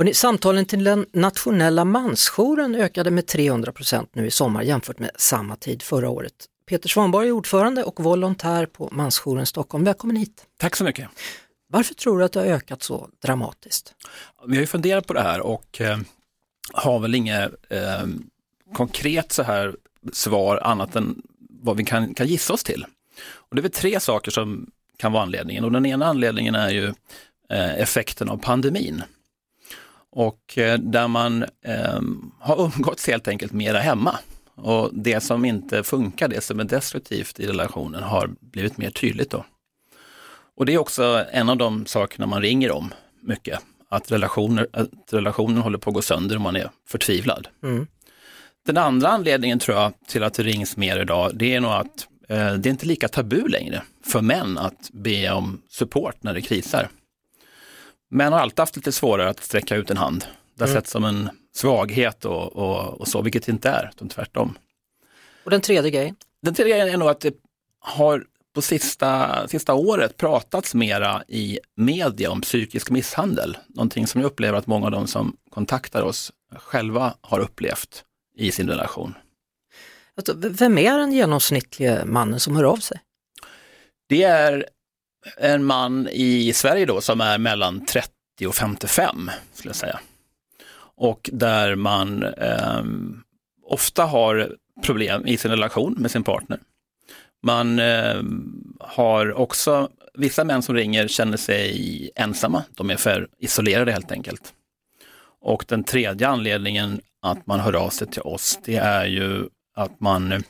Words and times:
Hörrni, 0.00 0.14
samtalen 0.14 0.66
till 0.66 0.84
den 0.84 1.06
nationella 1.12 1.84
mansjouren 1.84 2.74
ökade 2.74 3.10
med 3.10 3.26
300 3.26 3.72
procent 3.72 4.10
nu 4.14 4.26
i 4.26 4.30
sommar 4.30 4.62
jämfört 4.62 4.98
med 4.98 5.10
samma 5.16 5.56
tid 5.56 5.82
förra 5.82 6.10
året. 6.10 6.34
Peter 6.68 6.88
Svanborg 6.88 7.28
är 7.28 7.32
ordförande 7.32 7.84
och 7.84 8.00
volontär 8.00 8.66
på 8.66 8.88
Mansjouren 8.92 9.46
Stockholm. 9.46 9.84
Välkommen 9.84 10.16
hit! 10.16 10.46
Tack 10.58 10.76
så 10.76 10.84
mycket. 10.84 11.08
Varför 11.68 11.94
tror 11.94 12.18
du 12.18 12.24
att 12.24 12.32
det 12.32 12.40
har 12.40 12.46
ökat 12.46 12.82
så 12.82 13.08
dramatiskt? 13.22 13.94
Vi 14.46 14.56
har 14.56 14.60
ju 14.60 14.66
funderat 14.66 15.06
på 15.06 15.12
det 15.12 15.22
här 15.22 15.40
och 15.40 15.80
eh, 15.80 15.98
har 16.72 16.98
väl 16.98 17.14
inget 17.14 17.52
eh, 17.68 18.06
konkret 18.74 19.32
så 19.32 19.42
här 19.42 19.76
svar 20.12 20.56
annat 20.56 20.96
än 20.96 21.22
vad 21.62 21.76
vi 21.76 21.84
kan, 21.84 22.14
kan 22.14 22.26
gissa 22.26 22.52
oss 22.52 22.64
till. 22.64 22.86
Och 23.32 23.56
det 23.56 23.60
är 23.60 23.62
väl 23.62 23.70
tre 23.70 24.00
saker 24.00 24.30
som 24.30 24.70
kan 24.96 25.12
vara 25.12 25.22
anledningen 25.22 25.64
och 25.64 25.72
den 25.72 25.86
ena 25.86 26.06
anledningen 26.06 26.54
är 26.54 26.70
ju 26.70 26.86
eh, 27.50 27.80
effekten 27.80 28.28
av 28.28 28.36
pandemin. 28.36 29.02
Och 30.12 30.58
eh, 30.58 30.78
där 30.78 31.08
man 31.08 31.42
eh, 31.42 32.00
har 32.38 32.64
umgåtts 32.64 33.06
helt 33.06 33.28
enkelt 33.28 33.52
mera 33.52 33.78
hemma. 33.78 34.18
Och 34.54 34.90
det 34.92 35.20
som 35.20 35.44
inte 35.44 35.82
funkar, 35.82 36.28
det 36.28 36.40
som 36.40 36.60
är 36.60 36.64
destruktivt 36.64 37.40
i 37.40 37.46
relationen 37.46 38.02
har 38.02 38.30
blivit 38.40 38.78
mer 38.78 38.90
tydligt 38.90 39.30
då. 39.30 39.44
Och 40.56 40.66
det 40.66 40.74
är 40.74 40.78
också 40.78 41.24
en 41.32 41.48
av 41.48 41.56
de 41.56 41.86
sakerna 41.86 42.26
man 42.26 42.42
ringer 42.42 42.70
om 42.70 42.94
mycket, 43.22 43.60
att, 43.88 44.12
relationer, 44.12 44.68
att 44.72 44.90
relationen 45.10 45.62
håller 45.62 45.78
på 45.78 45.90
att 45.90 45.94
gå 45.94 46.02
sönder 46.02 46.36
och 46.36 46.42
man 46.42 46.56
är 46.56 46.70
förtvivlad. 46.88 47.48
Mm. 47.62 47.86
Den 48.66 48.76
andra 48.76 49.08
anledningen 49.08 49.58
tror 49.58 49.78
jag 49.78 49.92
till 50.06 50.22
att 50.22 50.34
det 50.34 50.42
rings 50.42 50.76
mer 50.76 51.00
idag, 51.00 51.30
det 51.34 51.54
är 51.54 51.60
nog 51.60 51.72
att 51.72 52.08
eh, 52.28 52.52
det 52.54 52.68
är 52.68 52.70
inte 52.70 52.86
lika 52.86 53.08
tabu 53.08 53.48
längre 53.48 53.82
för 54.06 54.20
män 54.20 54.58
att 54.58 54.90
be 54.92 55.30
om 55.30 55.62
support 55.68 56.22
när 56.22 56.34
det 56.34 56.40
krisar. 56.40 56.88
Män 58.10 58.32
har 58.32 58.40
alltid 58.40 58.58
haft 58.58 58.76
lite 58.76 58.92
svårare 58.92 59.28
att 59.28 59.44
sträcka 59.44 59.76
ut 59.76 59.90
en 59.90 59.96
hand. 59.96 60.24
Det 60.54 60.62
har 60.64 60.68
Mm. 60.70 60.82
sett 60.82 60.90
som 60.90 61.04
en 61.04 61.30
svaghet 61.54 62.24
och, 62.24 62.56
och, 62.56 63.00
och 63.00 63.08
så, 63.08 63.22
vilket 63.22 63.46
det 63.46 63.52
inte 63.52 63.68
är, 63.68 63.90
utan 63.94 64.08
tvärtom. 64.08 64.58
Och 65.44 65.50
den 65.50 65.60
tredje 65.60 65.90
grejen? 65.90 66.16
Den 66.42 66.54
tredje 66.54 66.72
grejen 66.74 66.94
är 66.94 66.98
nog 66.98 67.08
att 67.08 67.20
det 67.20 67.34
har 67.80 68.24
på 68.54 68.62
sista, 68.62 69.48
sista 69.48 69.74
året 69.74 70.16
pratats 70.16 70.74
mera 70.74 71.22
i 71.28 71.58
media 71.76 72.30
om 72.30 72.40
psykisk 72.40 72.90
misshandel. 72.90 73.58
Någonting 73.68 74.06
som 74.06 74.20
jag 74.20 74.28
upplever 74.28 74.58
att 74.58 74.66
många 74.66 74.86
av 74.86 74.92
de 74.92 75.06
som 75.06 75.36
kontaktar 75.50 76.02
oss 76.02 76.32
själva 76.56 77.14
har 77.20 77.38
upplevt 77.40 78.04
i 78.36 78.52
sin 78.52 78.68
relation. 78.68 79.14
Alltså, 80.16 80.32
vem 80.36 80.78
är 80.78 80.98
den 80.98 81.12
genomsnittliga 81.12 82.04
mannen 82.04 82.40
som 82.40 82.56
hör 82.56 82.64
av 82.64 82.76
sig? 82.76 83.00
Det 84.08 84.22
är 84.22 84.66
en 85.36 85.64
man 85.64 86.08
i 86.12 86.52
Sverige 86.52 86.86
då 86.86 87.00
som 87.00 87.20
är 87.20 87.38
mellan 87.38 87.86
30 87.86 88.10
och 88.46 88.54
55 88.54 89.30
skulle 89.52 89.68
jag 89.68 89.76
säga. 89.76 90.00
Och 90.96 91.30
där 91.32 91.74
man 91.74 92.22
eh, 92.22 92.82
ofta 93.66 94.04
har 94.04 94.56
problem 94.82 95.26
i 95.26 95.36
sin 95.36 95.50
relation 95.50 95.96
med 95.98 96.10
sin 96.10 96.22
partner. 96.22 96.60
Man 97.42 97.78
eh, 97.78 98.22
har 98.80 99.32
också, 99.32 99.88
vissa 100.14 100.44
män 100.44 100.62
som 100.62 100.74
ringer 100.74 101.08
känner 101.08 101.36
sig 101.36 102.10
ensamma, 102.14 102.64
de 102.76 102.90
är 102.90 102.96
för 102.96 103.28
isolerade 103.38 103.92
helt 103.92 104.12
enkelt. 104.12 104.52
Och 105.40 105.64
den 105.68 105.84
tredje 105.84 106.28
anledningen 106.28 107.00
att 107.22 107.46
man 107.46 107.60
hör 107.60 107.76
av 107.76 107.90
sig 107.90 108.06
till 108.06 108.22
oss, 108.22 108.58
det 108.64 108.76
är 108.76 109.06
ju 109.06 109.48
att 109.74 110.00
man 110.00 110.32
eh, 110.32 110.40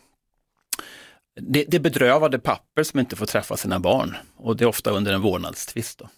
det, 1.40 1.64
det 1.68 1.76
är 1.76 1.80
bedrövade 1.80 2.38
papper 2.38 2.82
som 2.82 3.00
inte 3.00 3.16
får 3.16 3.26
träffa 3.26 3.56
sina 3.56 3.80
barn 3.80 4.16
och 4.36 4.56
det 4.56 4.64
är 4.64 4.68
ofta 4.68 4.90
under 4.90 5.12
en 5.12 5.20
vårdnadstvist. 5.20 5.98
Då. 5.98 6.08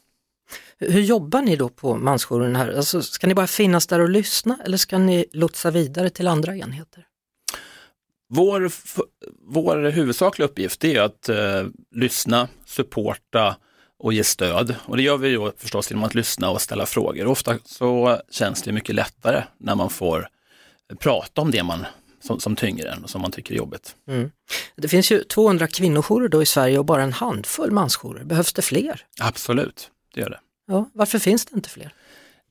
Hur 0.79 1.01
jobbar 1.01 1.43
ni 1.43 1.57
då 1.57 1.69
på 1.69 1.97
mansjouren 1.97 2.57
här? 2.57 2.73
Alltså, 2.77 3.03
ska 3.03 3.27
ni 3.27 3.35
bara 3.35 3.47
finnas 3.47 3.87
där 3.87 4.01
och 4.01 4.11
lyssna 4.11 4.59
eller 4.65 4.77
ska 4.77 4.99
ni 4.99 5.25
lotsa 5.33 5.71
vidare 5.71 6.11
till 6.11 6.29
andra 6.29 6.57
enheter? 6.57 7.07
Vår, 8.29 8.73
vår 9.47 9.91
huvudsakliga 9.91 10.49
uppgift 10.49 10.85
är 10.85 11.01
att 11.01 11.29
eh, 11.29 11.65
lyssna, 11.91 12.49
supporta 12.65 13.57
och 13.99 14.13
ge 14.13 14.25
stöd. 14.25 14.75
Och 14.85 14.97
det 14.97 15.03
gör 15.03 15.17
vi 15.17 15.29
ju 15.29 15.51
förstås 15.57 15.91
genom 15.91 16.05
att 16.05 16.15
lyssna 16.15 16.51
och 16.51 16.61
ställa 16.61 16.87
frågor. 16.87 17.27
Ofta 17.27 17.59
så 17.65 18.19
känns 18.31 18.63
det 18.63 18.73
mycket 18.73 18.95
lättare 18.95 19.43
när 19.59 19.75
man 19.75 19.91
får 19.91 20.29
prata 20.99 21.41
om 21.41 21.51
det 21.51 21.63
man, 21.63 21.87
som, 22.23 22.41
som 22.41 22.57
tynger 22.57 22.87
en 22.87 23.05
och 23.05 23.11
som 23.11 23.23
man 23.23 23.31
tycker 23.31 23.55
är 23.55 23.59
jobbigt. 23.59 23.97
Det 24.77 24.89
finns 24.89 25.13
ju 25.13 25.25
200 25.25 25.67
kvinnojourer 25.67 26.29
då 26.29 26.43
i 26.43 26.47
Sverige 26.47 26.79
och 26.79 26.85
bara 26.85 27.03
en 27.03 27.13
handfull 27.13 27.71
mansjourer. 27.71 28.25
Behövs 28.25 28.53
det 28.53 28.63
fler? 28.63 29.07
Absolut, 29.21 29.91
det 30.15 30.21
gör 30.21 30.31
det. 30.31 30.41
Ja, 30.67 30.91
varför 30.93 31.19
finns 31.19 31.45
det 31.45 31.57
inte 31.57 31.69
fler? 31.69 31.95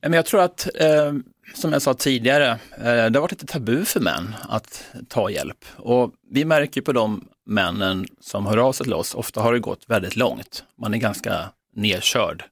Men 0.02 0.12
jag 0.12 0.26
tror 0.26 0.40
att, 0.40 0.68
eh, 0.74 1.12
som 1.54 1.72
jag 1.72 1.82
sa 1.82 1.94
tidigare, 1.94 2.50
eh, 2.76 2.84
det 2.84 3.18
har 3.18 3.20
varit 3.20 3.30
lite 3.32 3.46
tabu 3.46 3.84
för 3.84 4.00
män 4.00 4.34
att 4.48 4.84
ta 5.08 5.30
hjälp. 5.30 5.64
Och 5.76 6.12
vi 6.30 6.44
märker 6.44 6.80
på 6.80 6.92
de 6.92 7.28
männen 7.46 8.06
som 8.20 8.46
hör 8.46 8.56
av 8.56 8.72
sig 8.72 8.84
till 8.84 8.94
oss, 8.94 9.14
ofta 9.14 9.40
har 9.40 9.52
det 9.52 9.60
gått 9.60 9.84
väldigt 9.86 10.16
långt. 10.16 10.64
Man 10.78 10.94
är 10.94 10.98
ganska 10.98 11.48
nedkörd 11.74 12.44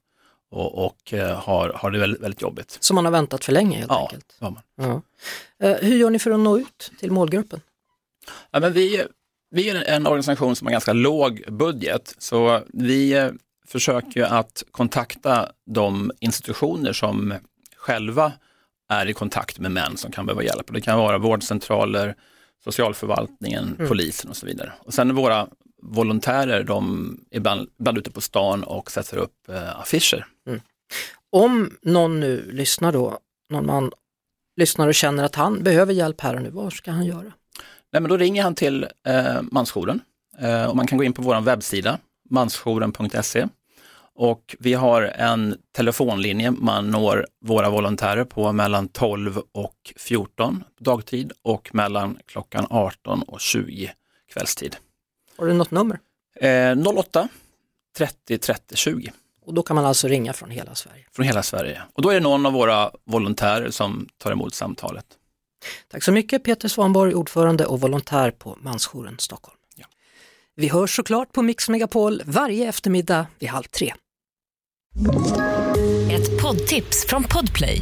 och, 0.51 0.85
och 0.85 1.13
eh, 1.13 1.39
har, 1.39 1.69
har 1.69 1.91
det 1.91 1.99
väldigt, 1.99 2.21
väldigt 2.21 2.41
jobbigt. 2.41 2.77
Som 2.79 2.95
man 2.95 3.05
har 3.05 3.11
väntat 3.11 3.45
för 3.45 3.51
länge 3.51 3.77
helt 3.77 3.91
Ja, 3.91 4.01
enkelt. 4.01 4.35
har 4.39 4.51
man. 4.51 4.61
Ja. 4.75 5.01
Eh, 5.67 5.77
hur 5.81 5.95
gör 5.97 6.09
ni 6.09 6.19
för 6.19 6.31
att 6.31 6.39
nå 6.39 6.57
ut 6.57 6.91
till 6.99 7.11
målgruppen? 7.11 7.61
Ja, 8.51 8.59
men 8.59 8.73
vi, 8.73 9.03
vi 9.51 9.69
är 9.69 9.83
en 9.83 10.07
organisation 10.07 10.55
som 10.55 10.67
har 10.67 10.71
ganska 10.71 10.93
låg 10.93 11.43
budget, 11.47 12.15
så 12.17 12.61
vi 12.73 13.13
eh, 13.13 13.29
försöker 13.67 14.23
att 14.23 14.63
kontakta 14.71 15.49
de 15.65 16.11
institutioner 16.19 16.93
som 16.93 17.33
själva 17.75 18.31
är 18.89 19.05
i 19.09 19.13
kontakt 19.13 19.59
med 19.59 19.71
män 19.71 19.97
som 19.97 20.11
kan 20.11 20.25
behöva 20.25 20.43
hjälp. 20.43 20.67
Och 20.67 20.73
Det 20.73 20.81
kan 20.81 20.97
vara 20.99 21.17
vårdcentraler, 21.17 22.15
socialförvaltningen, 22.63 23.75
polisen 23.87 24.29
och 24.29 24.37
så 24.37 24.45
vidare. 24.45 24.71
Och 24.79 24.93
sen 24.93 25.09
är 25.09 25.13
våra 25.13 25.47
volontärer, 25.81 26.63
de 26.63 27.17
är 27.31 27.37
ibland, 27.37 27.69
ibland 27.79 27.97
ute 27.97 28.11
på 28.11 28.21
stan 28.21 28.63
och 28.63 28.91
sätter 28.91 29.17
upp 29.17 29.49
eh, 29.49 29.79
affischer. 29.79 30.25
Om 31.29 31.77
någon 31.81 32.19
nu 32.19 32.51
lyssnar 32.51 32.91
då, 32.91 33.19
någon 33.49 33.65
man 33.65 33.91
lyssnar 34.57 34.87
och 34.87 34.95
känner 34.95 35.23
att 35.23 35.35
han 35.35 35.63
behöver 35.63 35.93
hjälp 35.93 36.21
här 36.21 36.35
och 36.35 36.41
nu, 36.41 36.49
vad 36.49 36.73
ska 36.73 36.91
han 36.91 37.05
göra? 37.05 37.33
Nej, 37.93 38.01
men 38.01 38.09
då 38.09 38.17
ringer 38.17 38.43
han 38.43 38.55
till 38.55 38.87
eh, 39.07 39.41
Mansjouren 39.41 40.01
eh, 40.39 40.65
och 40.65 40.75
man 40.75 40.87
kan 40.87 40.97
gå 40.97 41.03
in 41.03 41.13
på 41.13 41.21
vår 41.21 41.41
webbsida, 41.41 41.97
mansjouren.se. 42.29 43.47
Och 44.15 44.55
vi 44.59 44.73
har 44.73 45.01
en 45.01 45.57
telefonlinje 45.75 46.51
man 46.51 46.91
når 46.91 47.27
våra 47.45 47.69
volontärer 47.69 48.23
på 48.23 48.51
mellan 48.51 48.87
12 48.87 49.41
och 49.51 49.93
14 49.95 50.63
dagtid 50.79 51.31
och 51.41 51.75
mellan 51.75 52.17
klockan 52.25 52.67
18 52.69 53.21
och 53.21 53.39
20 53.39 53.91
kvällstid. 54.33 54.75
Har 55.37 55.45
du 55.45 55.53
något 55.53 55.71
nummer? 55.71 55.99
Eh, 56.39 56.77
08 56.87 57.27
30 57.97 58.37
30 58.37 58.75
20 58.75 59.11
Och 59.45 59.53
då 59.53 59.63
kan 59.63 59.75
man 59.75 59.85
alltså 59.85 60.07
ringa 60.07 60.33
från 60.33 60.51
hela 60.51 60.75
Sverige. 60.75 61.05
från 61.11 61.25
hela 61.25 61.43
Sverige. 61.43 61.81
Och 61.93 62.01
då 62.01 62.09
är 62.09 62.13
det 62.13 62.19
någon 62.19 62.45
av 62.45 62.53
våra 62.53 62.91
volontärer 63.03 63.69
som 63.71 64.07
tar 64.17 64.31
emot 64.31 64.53
samtalet. 64.53 65.05
Tack 65.91 66.03
så 66.03 66.11
mycket 66.11 66.43
Peter 66.43 66.67
Svanborg, 66.67 67.13
ordförande 67.15 67.65
och 67.65 67.81
volontär 67.81 68.31
på 68.31 68.57
Mansjouren 68.61 69.15
Stockholm. 69.19 69.57
Ja. 69.75 69.85
Vi 70.55 70.67
hörs 70.67 70.95
såklart 70.95 71.31
på 71.31 71.41
Mix 71.41 71.69
Megapol 71.69 72.21
varje 72.25 72.69
eftermiddag 72.69 73.25
vid 73.39 73.49
halv 73.49 73.63
tre. 73.63 73.93
Ett 76.11 76.41
poddtips 76.41 77.05
från 77.07 77.23
Podplay. 77.23 77.81